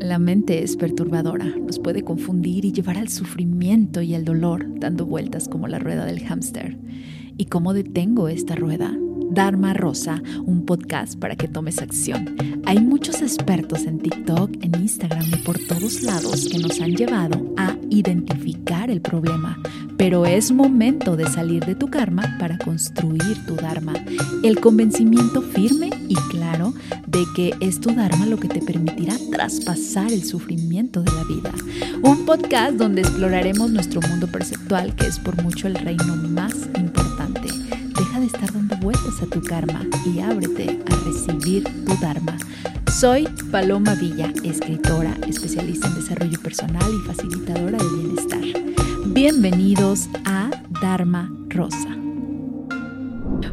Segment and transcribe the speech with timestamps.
[0.00, 5.04] La mente es perturbadora, nos puede confundir y llevar al sufrimiento y al dolor, dando
[5.04, 6.78] vueltas como la rueda del hámster.
[7.36, 8.96] ¿Y cómo detengo esta rueda?
[9.30, 12.36] Dharma Rosa, un podcast para que tomes acción.
[12.64, 17.52] Hay muchos expertos en TikTok, en Instagram y por todos lados que nos han llevado
[17.56, 19.60] a identificar el problema,
[19.98, 23.94] pero es momento de salir de tu karma para construir tu Dharma.
[24.44, 26.72] El convencimiento firme y claro
[27.08, 31.52] de que es tu Dharma lo que te permitirá traspasar el sufrimiento de la vida.
[32.02, 37.48] Un podcast donde exploraremos nuestro mundo perceptual, que es por mucho el reino más importante.
[37.98, 42.36] Deja de estar dando vueltas a tu karma y ábrete a recibir tu Dharma.
[43.00, 48.67] Soy Paloma Villa, escritora, especialista en desarrollo personal y facilitadora de bienestar.
[49.20, 50.48] Bienvenidos a
[50.80, 51.97] Dharma Rosa.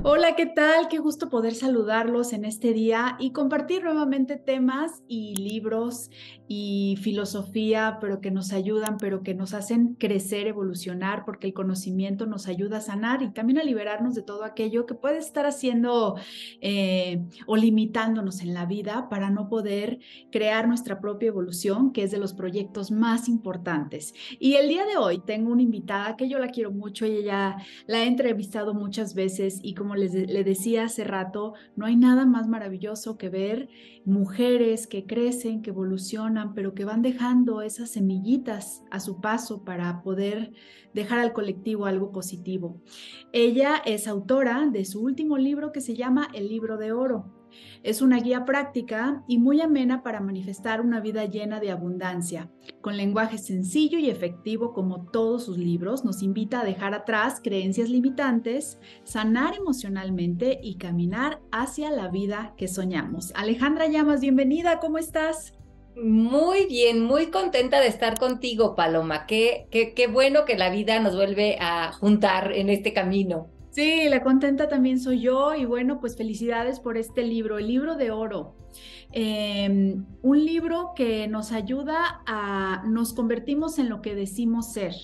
[0.07, 0.87] Hola, ¿qué tal?
[0.87, 6.11] Qué gusto poder saludarlos en este día y compartir nuevamente temas y libros
[6.47, 12.27] y filosofía, pero que nos ayudan, pero que nos hacen crecer, evolucionar, porque el conocimiento
[12.27, 16.17] nos ayuda a sanar y también a liberarnos de todo aquello que puede estar haciendo
[16.61, 19.97] eh, o limitándonos en la vida para no poder
[20.31, 24.13] crear nuestra propia evolución, que es de los proyectos más importantes.
[24.37, 27.57] Y el día de hoy tengo una invitada que yo la quiero mucho y ella
[27.87, 32.25] la he entrevistado muchas veces y como les le decía hace rato, no hay nada
[32.25, 33.69] más maravilloso que ver
[34.05, 40.01] mujeres que crecen, que evolucionan, pero que van dejando esas semillitas a su paso para
[40.01, 40.53] poder
[40.93, 42.81] dejar al colectivo algo positivo.
[43.33, 47.34] Ella es autora de su último libro que se llama El libro de oro.
[47.83, 52.49] Es una guía práctica y muy amena para manifestar una vida llena de abundancia.
[52.81, 57.89] Con lenguaje sencillo y efectivo como todos sus libros, nos invita a dejar atrás creencias
[57.89, 63.31] limitantes, sanar emocionalmente y caminar hacia la vida que soñamos.
[63.35, 65.53] Alejandra Llamas, bienvenida, ¿cómo estás?
[65.95, 69.25] Muy bien, muy contenta de estar contigo, Paloma.
[69.25, 73.54] Qué, qué, qué bueno que la vida nos vuelve a juntar en este camino.
[73.75, 77.97] Sí, la contenta también soy yo y bueno, pues felicidades por este libro, el libro
[77.97, 78.55] de oro.
[79.11, 84.95] Em, un libro que nos ayuda a, nos convertimos en lo que decimos ser.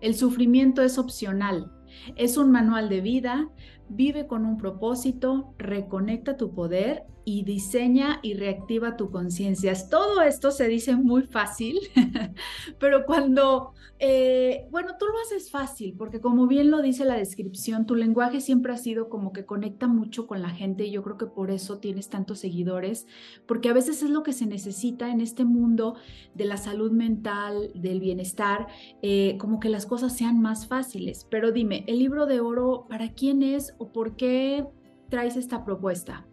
[0.00, 1.70] El sufrimiento es opcional,
[2.16, 3.50] es un manual de vida,
[3.88, 9.72] vive con un propósito, reconecta tu poder y diseña y reactiva tu conciencia.
[9.88, 11.78] Todo esto se dice muy fácil,
[12.78, 17.86] pero cuando, eh, bueno, tú lo haces fácil, porque como bien lo dice la descripción,
[17.86, 21.16] tu lenguaje siempre ha sido como que conecta mucho con la gente y yo creo
[21.16, 23.06] que por eso tienes tantos seguidores,
[23.46, 25.96] porque a veces es lo que se necesita en este mundo
[26.34, 28.66] de la salud mental, del bienestar,
[29.02, 31.26] eh, como que las cosas sean más fáciles.
[31.30, 34.64] Pero dime, el libro de oro, ¿para quién es o por qué
[35.08, 36.26] traes esta propuesta?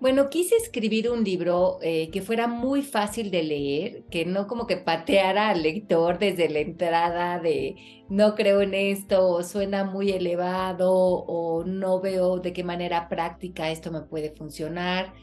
[0.00, 4.66] Bueno, quise escribir un libro eh, que fuera muy fácil de leer, que no como
[4.66, 7.76] que pateara al lector desde la entrada de
[8.10, 13.70] no creo en esto, o suena muy elevado, o no veo de qué manera práctica
[13.70, 15.14] esto me puede funcionar.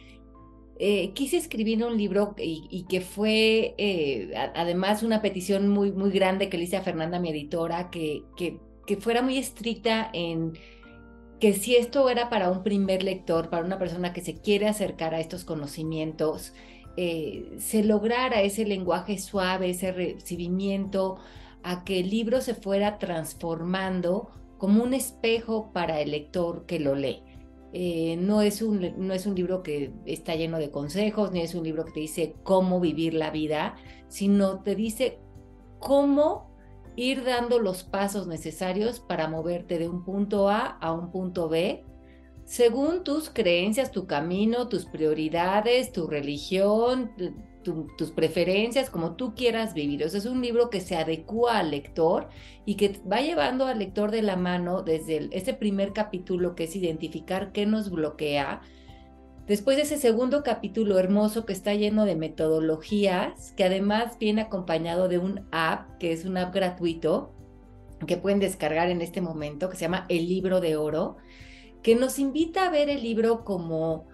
[0.80, 6.50] Eh, quise escribir un libro y, que fue eh, además una petición muy, muy grande
[6.50, 10.54] que le hice a Fernanda, mi editora, que, que, que fuera muy estricta en
[11.42, 15.16] que si esto era para un primer lector, para una persona que se quiere acercar
[15.16, 16.54] a estos conocimientos,
[16.98, 21.18] eh, se lograra ese lenguaje suave, ese recibimiento,
[21.64, 26.94] a que el libro se fuera transformando como un espejo para el lector que lo
[26.94, 27.24] lee.
[27.74, 31.56] Eh, no, es un, no es un libro que está lleno de consejos, ni es
[31.56, 33.76] un libro que te dice cómo vivir la vida,
[34.10, 35.18] sino te dice
[35.80, 36.51] cómo
[36.96, 41.84] ir dando los pasos necesarios para moverte de un punto A a un punto B,
[42.46, 47.12] según tus creencias, tu camino, tus prioridades, tu religión,
[47.64, 50.04] tus preferencias, como tú quieras vivir.
[50.04, 52.28] O es un libro que se adecua al lector
[52.66, 56.76] y que va llevando al lector de la mano desde ese primer capítulo que es
[56.76, 58.62] identificar qué nos bloquea,
[59.52, 65.10] Después de ese segundo capítulo hermoso que está lleno de metodologías, que además viene acompañado
[65.10, 67.34] de un app, que es un app gratuito,
[68.08, 71.18] que pueden descargar en este momento, que se llama El Libro de Oro,
[71.84, 74.08] que nos invita a ver el libro como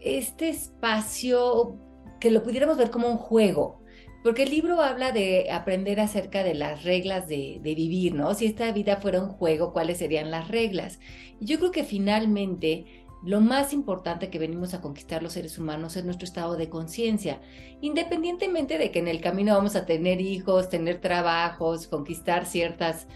[0.00, 1.78] este espacio
[2.20, 3.80] que lo pudiéramos ver como un juego,
[4.22, 8.34] porque el libro habla de aprender acerca de las reglas de, de, vivir, ¿no?
[8.34, 11.00] Si esta vida fuera un juego, ¿cuáles serían las reglas?
[11.40, 15.96] Y yo creo que finalmente lo más importante que venimos a conquistar los seres humanos
[15.96, 17.40] es nuestro estado de conciencia,
[17.80, 23.06] independientemente de que en el camino vamos a tener hijos, tener trabajos, conquistar ciertos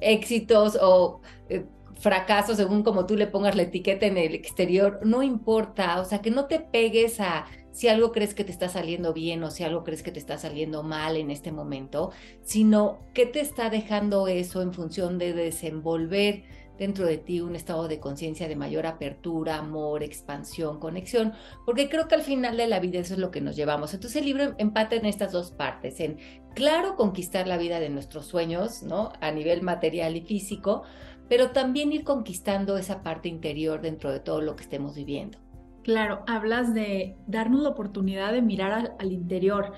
[0.00, 1.64] éxitos o eh,
[1.98, 6.20] fracasos, según como tú le pongas la etiqueta en el exterior, no importa, o sea,
[6.20, 9.62] que no te pegues a si algo crees que te está saliendo bien o si
[9.62, 12.10] algo crees que te está saliendo mal en este momento,
[12.42, 16.44] sino qué te está dejando eso en función de desenvolver
[16.78, 21.32] dentro de ti un estado de conciencia de mayor apertura, amor, expansión, conexión,
[21.66, 23.94] porque creo que al final de la vida eso es lo que nos llevamos.
[23.94, 26.18] Entonces el libro empata en estas dos partes, en
[26.54, 29.12] claro conquistar la vida de nuestros sueños, ¿no?
[29.20, 30.84] A nivel material y físico,
[31.28, 35.38] pero también ir conquistando esa parte interior dentro de todo lo que estemos viviendo.
[35.82, 39.72] Claro, hablas de darnos la oportunidad de mirar al, interior,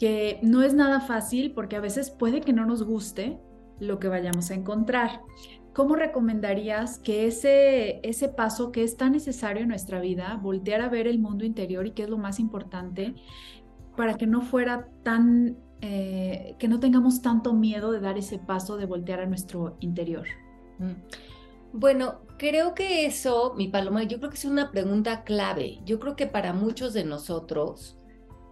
[0.00, 3.38] que no es nada fácil porque a veces puede que no nos guste
[3.78, 5.20] lo que vayamos a encontrar.
[5.72, 10.88] ¿Cómo recomendarías que ese, ese paso que es tan necesario en nuestra vida, voltear a
[10.88, 13.14] ver el mundo interior y qué es lo más importante,
[13.96, 18.76] para que no fuera tan, eh, que no tengamos tanto miedo de dar ese paso
[18.76, 20.26] de voltear a nuestro interior?
[20.78, 20.92] Mm.
[21.72, 25.80] Bueno, creo que eso, mi paloma, yo creo que es una pregunta clave.
[25.86, 27.96] Yo creo que para muchos de nosotros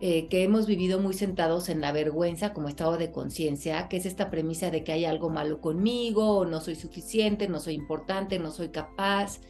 [0.03, 4.07] eh, que hemos vivido muy sentados en la vergüenza como estado de conciencia, que es
[4.07, 8.39] esta premisa de que hay algo malo conmigo, o no soy suficiente, no soy importante,
[8.39, 9.41] no soy capaz.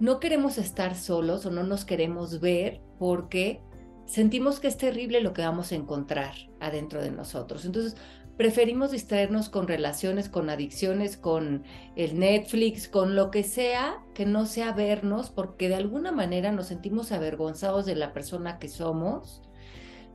[0.00, 3.60] No queremos estar solos o no nos queremos ver porque
[4.06, 7.64] sentimos que es terrible lo que vamos a encontrar adentro de nosotros.
[7.64, 7.96] Entonces,
[8.36, 11.62] preferimos distraernos con relaciones, con adicciones, con
[11.94, 16.66] el Netflix, con lo que sea, que no sea vernos, porque de alguna manera nos
[16.66, 19.40] sentimos avergonzados de la persona que somos.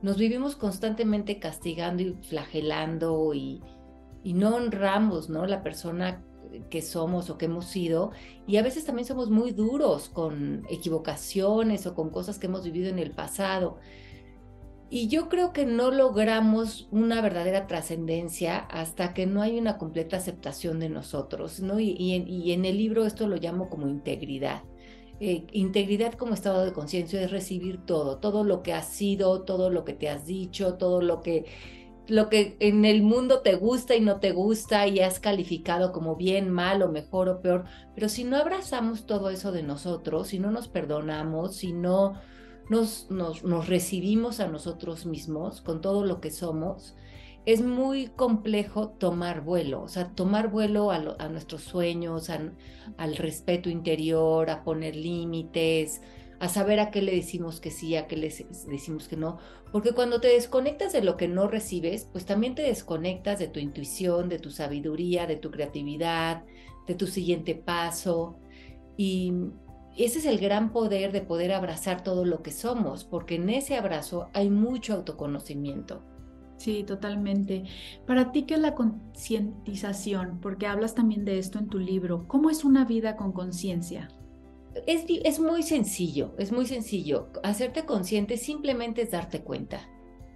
[0.02, 3.62] Nos vivimos constantemente castigando y flagelando y,
[4.22, 5.46] y no honramos, ¿no?
[5.46, 6.24] La persona
[6.68, 8.10] que somos o que hemos sido
[8.46, 12.88] y a veces también somos muy duros con equivocaciones o con cosas que hemos vivido
[12.88, 13.78] en el pasado.
[14.92, 20.16] Y yo creo que no logramos una verdadera trascendencia hasta que no hay una completa
[20.16, 21.78] aceptación de nosotros, ¿no?
[21.78, 22.12] Y,
[22.52, 24.64] en, el libro esto lo llamo como integridad.
[25.22, 29.68] Eh, integridad como estado de conciencia es recibir todo, todo lo que has sido, todo
[29.68, 31.44] lo que te has dicho, todo lo que,
[32.08, 36.16] lo que en el mundo te gusta y no te gusta y has calificado como
[36.16, 37.66] bien, mal o mejor o peor.
[37.94, 42.14] Pero si no abrazamos todo eso de nosotros, si no nos perdonamos, si no
[42.70, 46.94] nos, nos, recibimos a nosotros mismos con todo lo que somos,
[47.46, 54.50] es muy complejo tomar vuelo, o sea, tomar vuelo a, nuestros sueños, al respeto interior,
[54.50, 56.02] a poner límites,
[56.38, 58.32] a saber a qué le decimos que sí, a qué le
[58.68, 59.38] decimos que no,
[59.72, 63.60] porque cuando te desconectas de lo que no recibes, pues también te desconectas de tu
[63.60, 66.44] intuición, de tu sabiduría, de tu creatividad,
[66.86, 68.38] de tu siguiente paso.
[68.96, 69.32] Y,
[69.96, 73.76] ese es el gran poder de poder abrazar todo lo que somos, porque en ese
[73.76, 76.02] abrazo hay mucho autoconocimiento.
[76.60, 77.64] Sí, totalmente.
[78.06, 80.40] Para ti, ¿qué es la concientización?
[80.42, 82.28] Porque hablas también de esto en tu libro.
[82.28, 84.10] ¿Cómo es una vida con conciencia?
[84.86, 87.28] Es, es, muy sencillo, es muy sencillo.
[87.42, 89.88] Hacerte consciente simplemente es darte cuenta.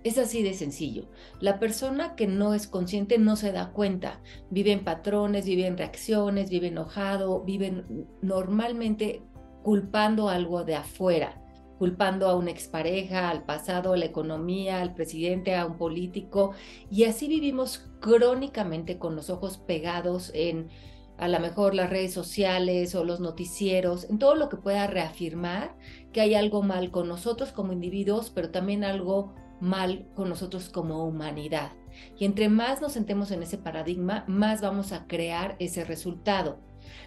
[0.02, 1.10] Es así de sencillo.
[1.40, 4.22] La persona que no es consciente no se da cuenta.
[4.48, 7.84] Vive en patrones, vive en reacciones, vive enojado, vive
[8.22, 9.20] normalmente
[9.62, 11.43] culpando algo de afuera,
[11.78, 16.52] culpando a una expareja, al pasado, a la economía, al presidente, a un político,
[16.90, 20.68] y así vivimos crónicamente con los ojos pegados en
[21.16, 25.76] a lo mejor las redes sociales o los noticieros, en todo lo que pueda reafirmar
[26.12, 31.06] que hay algo mal con nosotros como individuos, pero también algo mal con nosotros como
[31.06, 31.72] humanidad.
[32.18, 36.58] Y entre más nos sentemos en ese paradigma, más vamos a crear ese resultado.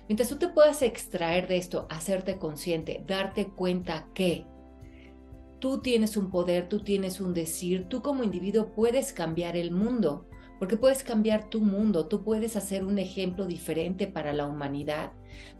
[0.07, 4.45] Mientras tú te puedas extraer de esto, hacerte consciente, darte cuenta que
[5.59, 10.27] tú tienes un poder, tú tienes un decir, tú como individuo puedes cambiar el mundo,
[10.59, 15.11] porque puedes cambiar tu mundo, tú puedes hacer un ejemplo diferente para la humanidad,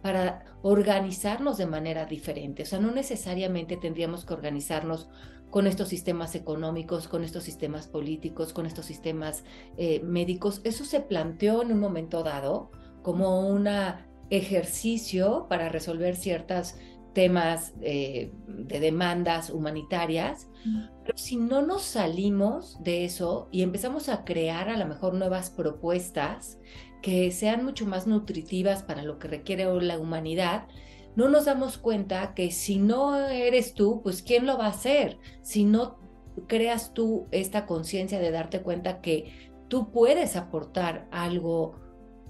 [0.02, 2.64] para organizarnos de manera diferente.
[2.64, 5.10] O sea, no necesariamente tendríamos que organizarnos
[5.50, 9.44] con estos sistemas económicos, con estos sistemas políticos, con estos sistemas
[9.78, 10.62] eh, médicos.
[10.64, 16.76] Eso se planteó en un momento dado como una ejercicio para resolver ciertos
[17.18, 20.52] temas eh, de demandas humanitarias,
[21.04, 25.50] pero si no nos salimos de eso y empezamos a crear a lo mejor nuevas
[25.50, 26.60] propuestas
[27.02, 30.68] que sean mucho más nutritivas para lo que requiere la humanidad,
[31.16, 35.18] no nos damos cuenta que si no eres tú, pues ¿quién lo va a hacer?
[35.42, 35.98] Si no
[36.46, 41.80] creas tú esta conciencia de darte cuenta que tú puedes aportar algo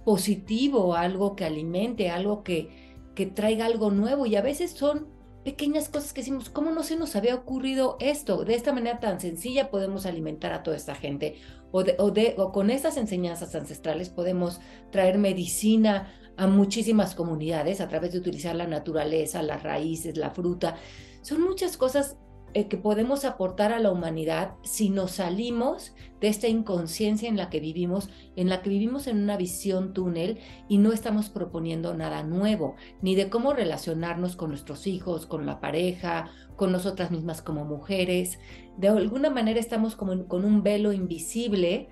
[0.06, 2.87] positivo, algo que alimente, algo que,
[3.18, 4.28] que traiga algo nuevo.
[4.28, 5.08] Y a veces son
[5.44, 8.46] pequeñas cosas que decimos, ¿cómo no se nos había ocurrido esto?
[8.46, 11.36] De esta manera tan sencilla podemos alimentar a toda esta gente.
[11.72, 17.82] O, de, o, de, o con estas enseñanzas ancestrales podemos traer medicina a muchísimas comunidades
[17.82, 20.76] a través de utilizar la naturaleza, las raíces, la fruta.
[21.24, 22.18] Son muchas cosas
[22.54, 27.50] eh, que podemos aportar a la humanidad si nos salimos de esta inconsciencia en la
[27.50, 32.24] que vivimos, en la que vivimos en una visión túnel y no estamos proponiendo nada
[32.24, 37.66] nuevo, ni de cómo relacionarnos con nuestros hijos, con la pareja, con nosotras mismas como
[37.66, 38.39] mujeres.
[38.77, 41.89] De alguna manera estamos como con un velo invisible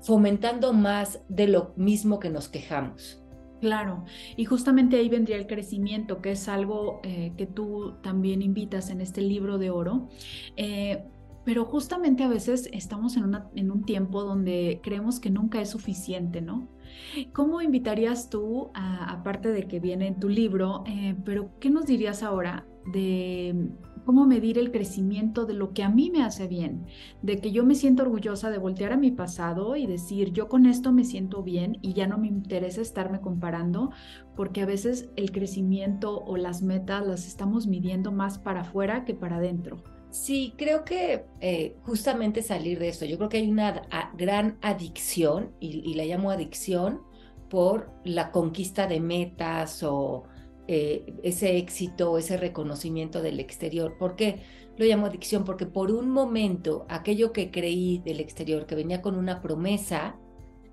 [0.00, 3.22] fomentando más de lo mismo que nos quejamos.
[3.60, 4.04] Claro,
[4.36, 9.00] y justamente ahí vendría el crecimiento, que es algo eh, que tú también invitas en
[9.00, 10.08] este libro de oro.
[10.56, 11.08] Eh,
[11.48, 16.68] pero justamente a veces estamos en, un tiempo donde creemos que nunca es suficiente, ¿no?
[17.32, 22.22] ¿Cómo invitarías tú, aparte de que viene en tu libro, eh, pero qué nos dirías
[22.22, 23.70] ahora de
[24.04, 26.84] cómo medir el crecimiento de lo que a mí me hace bien,
[27.22, 30.66] de que yo me siento orgullosa de voltear a mi pasado y decir, yo con
[30.66, 33.90] esto me siento bien y ya no me interesa estarme comparando,
[34.36, 39.14] porque a veces el crecimiento o las metas las estamos midiendo más para afuera que
[39.14, 39.82] para adentro.
[40.10, 43.82] Sí, creo que eh, justamente salir de esto, yo creo que hay una
[44.14, 47.02] gran adicción, y, y la llamo adicción,
[47.48, 50.24] por la conquista de metas o
[50.66, 53.96] eh, ese éxito, ese reconocimiento del exterior.
[53.98, 54.42] ¿Por qué
[54.76, 55.44] lo llamo adicción?
[55.44, 60.18] Porque por un momento aquello que creí del exterior, que venía con una promesa,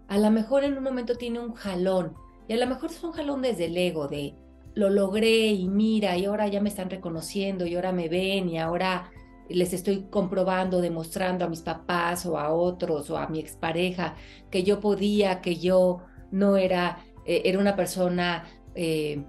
[0.07, 2.13] a lo mejor en un momento tiene un jalón.
[2.47, 4.35] Y a lo mejor es un jalón desde el ego, de
[4.75, 8.59] lo logré y mira, y ahora ya me están reconociendo, y ahora me ven, y
[8.59, 9.09] ahora
[9.49, 14.15] les estoy comprobando, demostrando a mis papás o a otros o a mi expareja
[14.49, 19.23] que yo podía, que yo no era, eh, era una persona eh,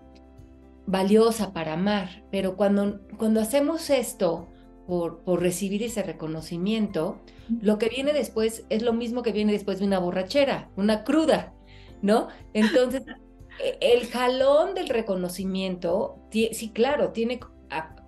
[0.87, 4.49] valiosa para amar, pero cuando, cuando hacemos esto
[4.87, 7.21] por, por recibir ese reconocimiento,
[7.61, 11.55] lo que viene después es lo mismo que viene después de una borrachera, una cruda,
[12.03, 12.29] ¿no?
[12.55, 13.03] Entonces,
[13.63, 17.41] e, el jalón del reconocimiento, sí, claro, tiene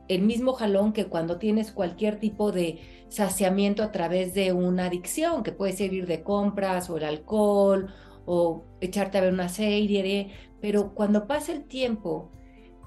[0.09, 5.43] el mismo jalón que cuando tienes cualquier tipo de saciamiento a través de una adicción,
[5.43, 7.93] que puede ser ir de compras o el alcohol
[8.27, 12.31] o echarte a ver una serie, pero cuando pasa el tiempo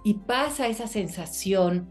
[0.03, 1.89] y pasa esa sensación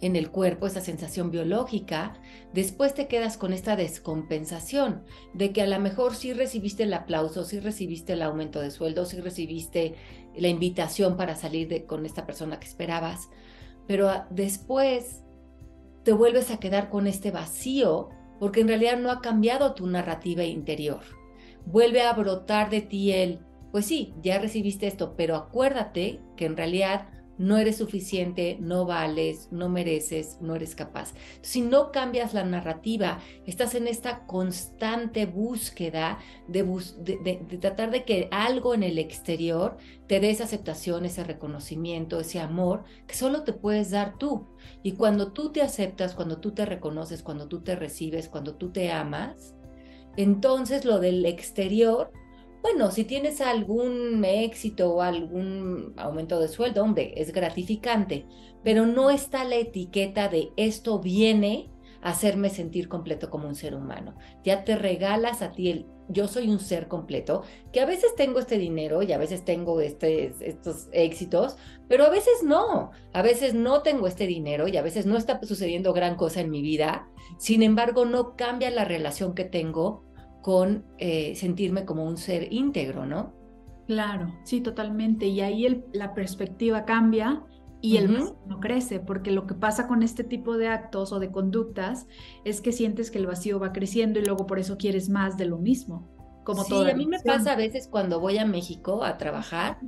[0.00, 2.20] en el cuerpo, esa sensación biológica,
[2.52, 7.44] después te quedas con esta descompensación de que a lo mejor sí recibiste el aplauso,
[7.44, 9.94] sí recibiste el aumento de sueldo, sí recibiste
[10.36, 13.30] la invitación para salir con esta persona que esperabas,
[13.86, 15.22] pero después
[16.02, 20.44] te vuelves a quedar con este vacío porque en realidad no ha cambiado tu narrativa
[20.44, 21.00] interior.
[21.66, 23.40] Vuelve a brotar de ti el
[23.74, 29.48] pues sí, ya recibiste esto, pero acuérdate que en realidad no eres suficiente, no vales,
[29.50, 31.14] no mereces, no eres capaz.
[31.42, 38.28] Si no cambias la narrativa, estás en esta constante búsqueda de, de, tratar de que
[38.30, 39.76] algo en el exterior
[40.06, 44.46] te dé esa aceptación, ese reconocimiento, ese amor que solo te puedes dar tú.
[44.82, 48.70] Y cuando tú te aceptas, cuando tú te reconoces, cuando tú te recibes, cuando tú
[48.70, 49.54] te amas,
[50.16, 52.12] entonces lo del exterior
[52.64, 58.26] bueno, si tienes algún éxito o algún aumento de sueldo, hombre, es gratificante,
[58.62, 63.74] pero no está la etiqueta de esto viene a hacerme sentir completo como un ser
[63.74, 64.14] humano.
[64.44, 67.42] Ya te regalas a ti el yo soy un ser completo,
[67.72, 71.56] que a veces tengo este dinero y a veces tengo este, estos éxitos,
[71.88, 75.40] pero a veces no, a veces no tengo este dinero y a veces no está
[75.42, 80.03] sucediendo gran cosa en mi vida, sin embargo no cambia la relación que tengo
[80.44, 83.32] con eh, sentirme como un ser íntegro, ¿no?
[83.86, 85.24] Claro, sí, totalmente.
[85.24, 87.42] Y ahí la perspectiva cambia
[87.80, 91.18] y el vacío no crece, porque lo que pasa con este tipo de actos o
[91.18, 92.06] de conductas
[92.44, 95.46] es que sientes que el vacío va creciendo y luego por eso quieres más de
[95.46, 96.06] lo mismo.
[96.44, 99.78] Como sí, a mí me pasa a veces cuando voy a México a trabajar,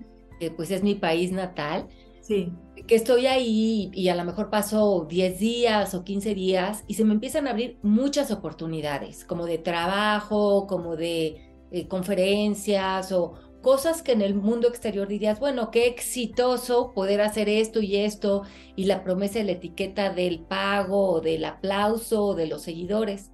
[0.57, 1.87] pues es mi país natal,
[2.27, 2.53] Sí.
[2.89, 7.05] Que estoy ahí y a lo mejor paso 10 días o 15 días y se
[7.05, 14.03] me empiezan a abrir muchas oportunidades, como de trabajo, como de eh, conferencias o cosas
[14.03, 18.43] que en el mundo exterior dirías, bueno, qué exitoso poder hacer esto y esto
[18.75, 23.31] y la promesa de la etiqueta del pago del aplauso de los seguidores.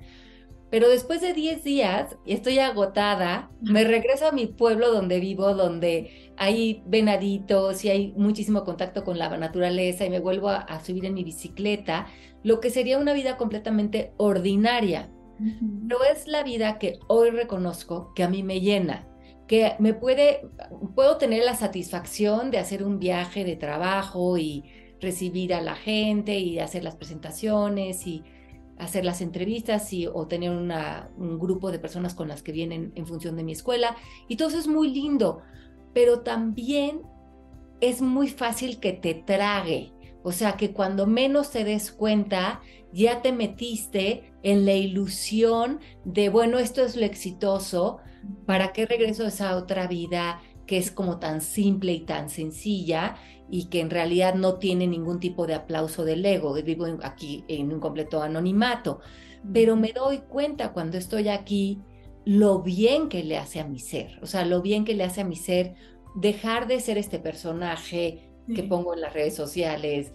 [0.73, 5.53] Pero después de 10 días, y estoy agotada, me regreso a mi pueblo donde vivo,
[5.55, 11.05] donde hay venaditos y hay muchísimo contacto con la naturaleza y me vuelvo a, subir
[11.05, 12.07] en mi bicicleta,
[12.43, 15.11] lo que sería una vida completamente ordinaria.
[15.39, 19.07] No es la vida que hoy reconozco que a mí me llena,
[19.47, 20.49] que me puede,
[20.95, 24.65] puedo tener la satisfacción de hacer un viaje de trabajo y
[25.03, 28.23] recibir a la gente y hacer las presentaciones y
[28.83, 33.07] hacer las entrevistas y, o tener un grupo de personas con las que vienen en
[33.07, 33.97] función de mi escuela.
[34.29, 35.43] Y todo eso es muy lindo,
[35.95, 37.03] pero también
[37.81, 39.93] es muy fácil que te trague,
[40.25, 42.61] O sea que cuando menos te des cuenta,
[42.93, 47.99] ya te metiste en la ilusión de, bueno, esto es lo exitoso,
[48.47, 53.17] ¿para qué regreso a esa otra vida que es como tan simple y tan sencilla
[53.51, 56.55] y que en realidad no tiene ningún tipo de aplauso del ego?
[56.55, 59.01] Vivo aquí en un completo anonimato,
[59.53, 61.81] pero me doy cuenta cuando estoy aquí
[62.25, 65.23] lo bien que le hace a mi ser, o sea, lo bien que le hace
[65.23, 65.75] a mi ser
[66.15, 70.13] dejar de ser este personaje que pongo en las redes sociales,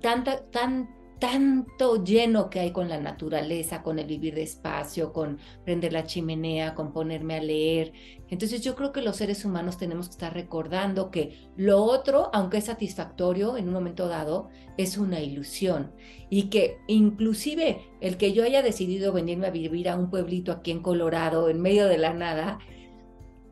[0.00, 0.88] tanta, tan,
[1.22, 6.74] tanto lleno que hay con la naturaleza, con el vivir despacio, con prender la chimenea,
[6.74, 7.92] con ponerme a leer.
[8.28, 12.56] Entonces yo creo que los seres humanos tenemos que estar recordando que lo otro, aunque
[12.56, 15.92] es satisfactorio en un momento dado, es una ilusión
[16.28, 20.72] y que inclusive el que yo haya decidido venirme a vivir a un pueblito aquí
[20.72, 22.58] en Colorado, en medio de la nada,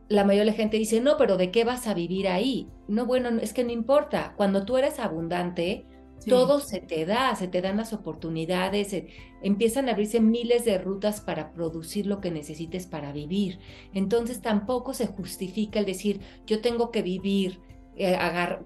[0.09, 2.67] la mayoría de la gente dice, no, pero ¿de qué vas a vivir ahí?
[2.89, 4.35] No, bueno, es que no importa.
[4.37, 5.87] Cuando tú eres abundante,
[6.27, 8.95] todo se te da, se te dan las oportunidades,
[9.43, 13.59] empiezan a abrirse miles de rutas para producir lo que necesites para vivir.
[13.95, 17.61] Entonces tampoco se justifica el decir, yo tengo que vivir
[17.97, 18.17] eh,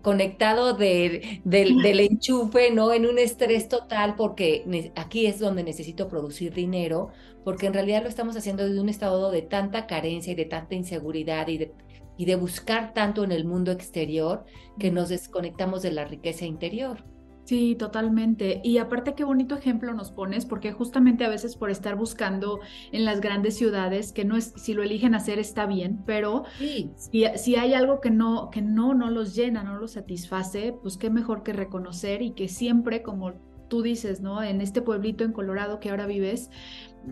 [0.02, 2.92] conectado del, del, enchufe, ¿no?
[2.92, 7.08] En un estrés total porque aquí es donde necesito producir dinero,
[7.42, 10.74] porque en realidad lo estamos haciendo desde un estado de tanta carencia y de tanta
[10.74, 11.72] inseguridad y de,
[12.16, 14.44] y de buscar tanto en el mundo exterior
[14.78, 17.13] que nos desconectamos de la riqueza interior.
[17.44, 18.62] Sí, totalmente.
[18.64, 22.60] Y aparte, qué bonito ejemplo nos pones, porque justamente a veces por estar buscando
[22.90, 26.44] en las grandes ciudades, que no es, si lo eligen hacer está bien, pero
[26.96, 30.96] si, si, hay algo que no, que no, no los llena, no los satisface, pues
[30.96, 33.34] qué mejor que reconocer y que siempre, como
[33.68, 34.42] tú dices, ¿no?
[34.42, 36.50] En este pueblito en Colorado que ahora vives,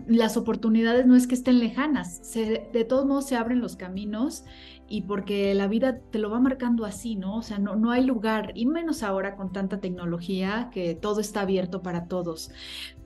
[0.07, 4.43] las oportunidades no es que estén lejanas, de todos modos se abren los caminos
[4.93, 7.37] y porque la vida te lo va marcando así, ¿no?
[7.37, 11.41] O sea, no, no hay lugar, y menos ahora con tanta tecnología que todo está
[11.41, 12.51] abierto para todos.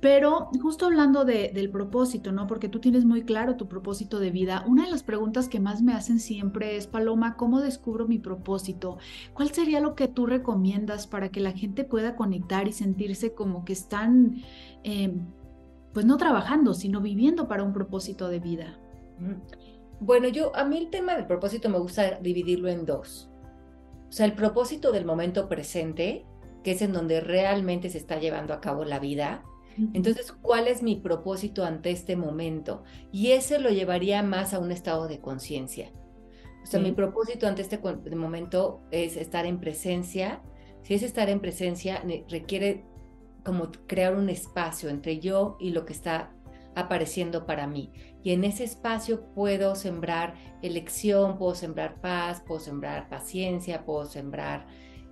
[0.01, 2.45] Pero justo hablando del propósito, ¿no?
[2.45, 5.81] Porque tú tienes muy claro tu propósito de vida, una de las preguntas que más
[5.81, 8.97] me hacen siempre es, Paloma, ¿cómo descubro mi propósito?
[9.33, 13.63] ¿Cuál sería lo que tú recomiendas para que la gente pueda conectar y sentirse como
[13.63, 14.43] que están...
[14.83, 15.21] Em,
[15.93, 18.77] pues no trabajando, sino viviendo para un propósito de vida.
[19.99, 23.29] Bueno, yo a mí el tema del propósito me gusta dividirlo en dos.
[24.07, 26.25] O sea, el propósito del momento presente,
[26.63, 29.43] que es en donde realmente se está llevando a cabo la vida.
[29.93, 32.83] Entonces, ¿cuál es mi propósito ante este momento?
[33.11, 35.91] Y ese lo llevaría más a un estado de conciencia.
[36.63, 37.79] O sea, mi propósito ante este
[38.15, 40.41] momento es estar en presencia.
[40.83, 42.85] Si es estar en presencia, requiere
[43.45, 46.35] como crear un espacio entre yo y lo que está
[46.77, 47.91] apareciendo para mí.
[48.23, 54.67] Y en ese espacio puedo sembrar elección, puedo sembrar paz, puedo sembrar paciencia, puedo sembrar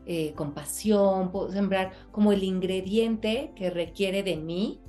[0.06, 4.82] eh, compasión, puedo sembrar como el ingrediente que requiere de mí,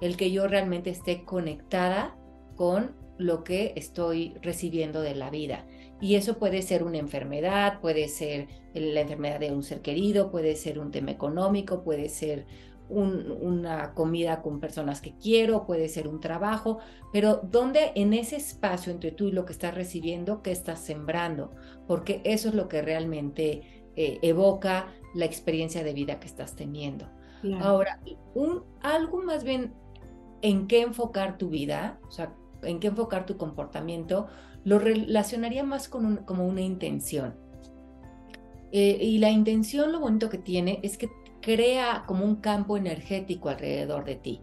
[0.00, 2.16] el que yo realmente esté conectada
[2.54, 5.66] con lo que estoy recibiendo de la vida.
[6.00, 10.56] Y eso puede ser una enfermedad, puede ser la enfermedad de un ser querido, puede
[10.56, 12.46] ser un tema económico, puede ser
[12.90, 16.78] una comida con personas que quiero, puede ser un trabajo,
[17.12, 21.52] pero donde en ese espacio entre tú y lo que estás recibiendo, ¿qué estás sembrando?
[21.86, 27.08] Porque eso es lo que realmente eh, evoca la experiencia de vida que estás teniendo.
[27.60, 28.00] Ahora,
[28.34, 29.72] un, algo más bien
[30.42, 34.26] en qué enfocar tu vida, o sea, en qué enfocar tu comportamiento,
[34.64, 37.34] lo relacionaría más con como una intención.
[38.72, 41.08] Eh, y la intención, lo bonito que tiene es que
[41.40, 44.40] crea como un campo energético alrededor de ti.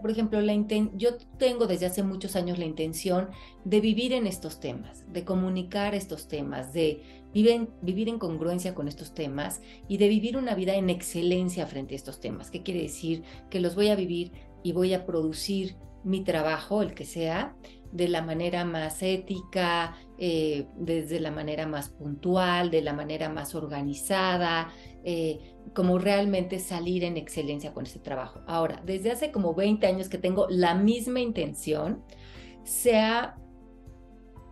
[0.00, 0.54] por ejemplo, la
[0.94, 3.28] yo tengo desde hace muchos años la intención
[3.64, 7.02] de vivir en estos temas, de comunicar estos temas, de
[7.32, 11.94] vivir vivir en congruencia con estos temas y de vivir una vida en excelencia frente
[11.94, 12.50] a estos temas.
[12.50, 13.22] ¿Qué quiere decir?
[13.50, 17.54] Que los voy a vivir y voy a producir mi trabajo, el que sea,
[17.92, 23.54] de la manera más ética, eh, desde la manera más puntual, de la manera más
[23.54, 24.72] organizada,
[25.10, 25.40] eh,
[25.72, 28.42] como realmente salir en excelencia con ese trabajo.
[28.46, 32.02] Ahora, desde hace como 20 años que tengo la misma intención,
[32.62, 33.38] se ha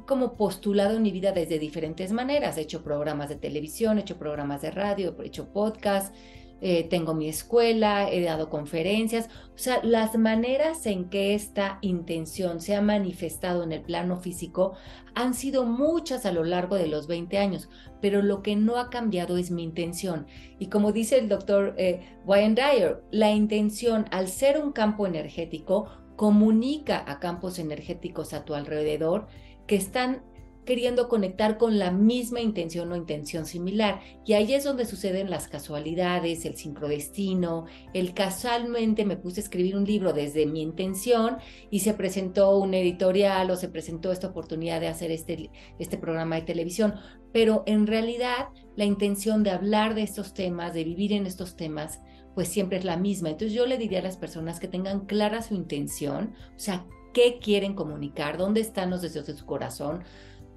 [0.06, 2.56] como postulado en mi vida desde diferentes maneras.
[2.56, 6.14] He hecho programas de televisión, he hecho programas de radio, he hecho podcast,
[6.60, 12.60] eh, tengo mi escuela, he dado conferencias, o sea, las maneras en que esta intención
[12.60, 14.74] se ha manifestado en el plano físico
[15.14, 17.68] han sido muchas a lo largo de los 20 años,
[18.00, 20.26] pero lo que no ha cambiado es mi intención.
[20.58, 25.88] Y como dice el doctor eh, Wayne Dyer, la intención, al ser un campo energético,
[26.16, 29.26] comunica a campos energéticos a tu alrededor
[29.66, 30.22] que están
[30.66, 34.00] queriendo conectar con la misma intención o intención similar.
[34.26, 39.76] Y ahí es donde suceden las casualidades, el sincrodestino, el casualmente me puse a escribir
[39.76, 41.38] un libro desde mi intención
[41.70, 46.36] y se presentó un editorial o se presentó esta oportunidad de hacer este, este programa
[46.36, 46.96] de televisión.
[47.32, 52.00] Pero en realidad la intención de hablar de estos temas, de vivir en estos temas,
[52.34, 53.30] pues siempre es la misma.
[53.30, 57.38] Entonces yo le diría a las personas que tengan clara su intención, o sea, qué
[57.38, 60.04] quieren comunicar, dónde están los deseos de su corazón,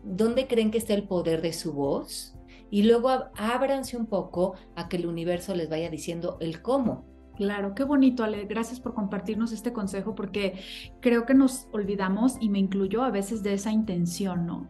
[0.04, 2.36] dónde creen que está el poder de su voz
[2.72, 7.06] y luego ábranse un poco a que el universo les vaya diciendo el cómo.
[7.36, 8.46] Claro, qué bonito, Ale.
[8.46, 10.60] Gracias por compartirnos este consejo porque
[11.00, 14.70] creo que nos olvidamos, y me incluyo a veces, de esa intención, ¿no?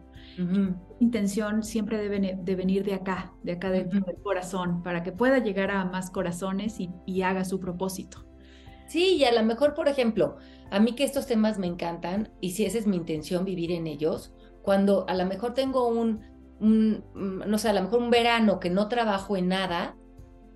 [1.00, 3.90] Intención siempre debe de venir de acá, de acá del
[4.22, 8.24] corazón, para que pueda llegar a más corazones y, y haga su propósito.
[8.86, 10.36] Sí, y a lo mejor, por ejemplo,
[10.70, 13.86] a mí que estos temas me encantan y si esa es mi intención, vivir en
[13.86, 16.20] ellos, cuando a lo mejor tengo un,
[16.60, 19.96] mm, no sé, a lo mejor un verano que no trabajo en nada,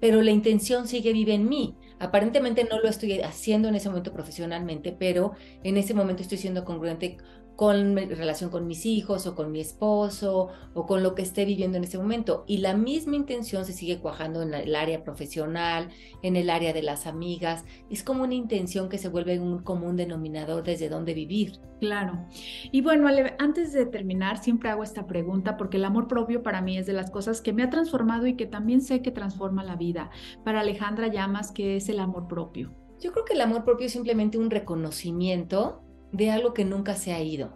[0.00, 1.76] pero la intención sigue vive en mí.
[2.04, 6.64] Aparentemente no lo estoy haciendo en ese momento profesionalmente, pero en ese momento estoy siendo
[6.64, 7.16] congruente
[7.56, 11.78] con relación con mis hijos o con mi esposo o con lo que esté viviendo
[11.78, 12.44] en ese momento.
[12.46, 15.90] Y la misma intención se sigue cuajando en el área profesional,
[16.22, 17.64] en el área de las amigas.
[17.90, 21.60] Es como una intención que se vuelve un común denominador desde donde vivir.
[21.80, 22.26] Claro.
[22.72, 26.78] Y bueno, antes de terminar, siempre hago esta pregunta porque el amor propio para mí
[26.78, 29.76] es de las cosas que me ha transformado y que también sé que transforma la
[29.76, 30.10] vida.
[30.44, 32.72] Para Alejandra Llamas, ¿qué es el amor propio?
[33.00, 37.12] Yo creo que el amor propio es simplemente un reconocimiento de algo que nunca se
[37.12, 37.52] ha ido.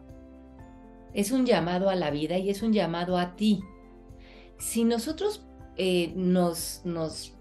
[1.15, 3.61] Es un llamado a la vida y es un llamado a ti.
[4.59, 5.47] Si nosotros
[5.77, 7.35] eh, nos, nos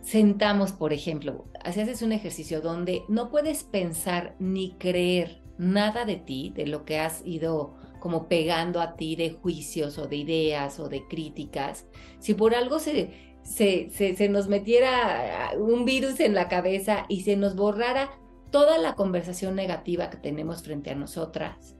[0.00, 6.52] sentamos, por ejemplo, haces un ejercicio donde no puedes pensar ni creer nada de ti,
[6.54, 10.88] de lo que has ido como pegando a ti de juicios o de ideas o
[10.88, 11.86] de críticas,
[12.18, 17.36] si por algo se, se, se, nos metiera un virus en la cabeza y se
[17.36, 18.10] nos borrara
[18.50, 21.76] toda la conversación negativa que tenemos frente a nosotras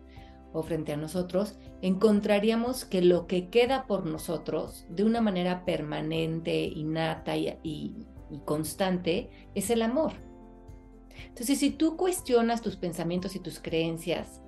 [0.53, 6.65] o frente a nosotros, encontraríamos que lo que queda por nosotros de una manera permanente,
[6.65, 8.07] innata y, y,
[8.45, 10.13] constante es el amor.
[11.29, 14.43] Entonces, si tú cuestionas tus pensamientos y tus creencias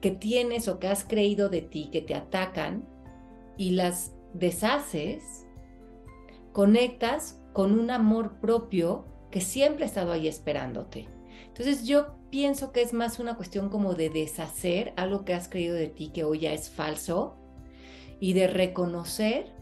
[0.00, 2.86] que tienes o que has creído de ti, que te atacan,
[3.60, 5.39] y las deshaces,
[6.52, 11.08] conectas con un amor propio que siempre ha estado ahí esperándote.
[11.46, 15.74] Entonces yo pienso que es más una cuestión como de deshacer algo que has creído
[15.74, 17.36] de ti que hoy ya es falso
[18.20, 19.52] y de reconocer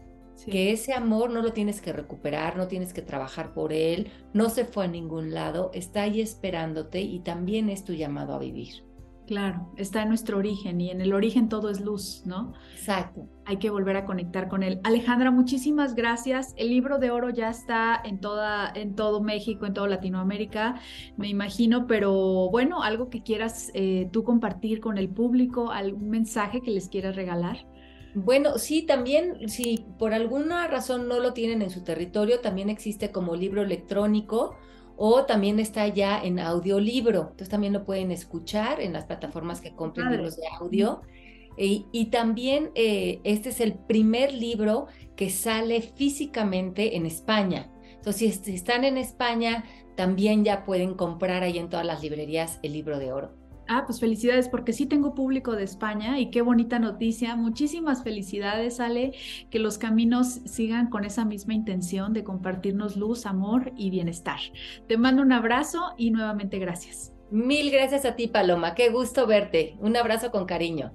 [0.45, 4.49] que ese amor no lo tienes que recuperar, no tienes que trabajar por él, no
[4.49, 8.88] se fue a ningún lado, está ahí esperándote y también es tu llamado a vivir.
[9.29, 12.53] Claro, está en nuestro origen y en el origen todo es luz, ¿no?
[12.73, 13.29] Exacto.
[13.45, 14.79] Hay que volver a conectar con él.
[14.83, 16.55] Alejandra, muchísimas gracias.
[16.57, 20.81] El libro de oro ya está en toda, en todo México, en toda Latinoamérica,
[21.15, 26.61] me imagino, pero bueno, algo que quieras eh, tú compartir con el público, algún mensaje
[26.61, 27.67] que les quieras regalar.
[28.15, 33.11] Bueno, sí, también, si por alguna razón no lo tienen en su territorio, también existe
[33.11, 34.57] como libro electrónico
[35.01, 37.21] o también está ya en audiolibro.
[37.21, 41.01] Entonces también lo pueden escuchar en las plataformas que compren libros de audio.
[41.57, 47.71] Y, también eh, este es el primer libro que sale físicamente en España.
[47.95, 52.73] Entonces, si están en España, también ya pueden comprar ahí en todas las librerías el
[52.73, 53.38] libro de oro.
[53.71, 57.35] Ah, pues felicidades, porque sí tengo público de España y qué bonita noticia.
[57.35, 59.13] Muchísimas felicidades, Ale,
[59.51, 64.39] que los caminos sigan con esa misma intención de compartirnos luz, amor y bienestar.
[64.87, 67.13] Te mando un abrazo y nuevamente gracias.
[67.29, 68.73] Mil gracias a ti, Paloma.
[68.73, 69.77] Qué gusto verte.
[69.79, 70.91] Un abrazo con cariño.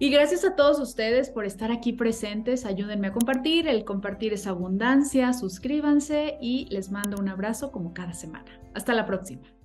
[0.00, 2.66] Y gracias a todos ustedes por estar aquí presentes.
[2.66, 3.68] Ayúdenme a compartir.
[3.68, 5.32] El compartir es abundancia.
[5.32, 8.50] Suscríbanse y les mando un abrazo como cada semana.
[8.74, 9.55] Hasta la próxima.